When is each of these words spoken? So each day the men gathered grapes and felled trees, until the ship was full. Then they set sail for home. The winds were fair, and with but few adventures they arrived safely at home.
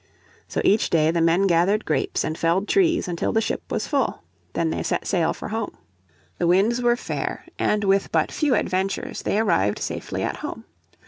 So 0.47 0.61
each 0.63 0.89
day 0.89 1.11
the 1.11 1.21
men 1.21 1.45
gathered 1.45 1.85
grapes 1.85 2.23
and 2.23 2.35
felled 2.35 2.67
trees, 2.67 3.07
until 3.07 3.31
the 3.31 3.39
ship 3.39 3.61
was 3.69 3.85
full. 3.85 4.23
Then 4.53 4.71
they 4.71 4.81
set 4.81 5.05
sail 5.05 5.31
for 5.31 5.49
home. 5.49 5.77
The 6.39 6.47
winds 6.47 6.81
were 6.81 6.95
fair, 6.95 7.45
and 7.59 7.83
with 7.83 8.11
but 8.11 8.31
few 8.31 8.55
adventures 8.55 9.21
they 9.21 9.37
arrived 9.37 9.77
safely 9.77 10.23
at 10.23 10.37
home. 10.37 10.65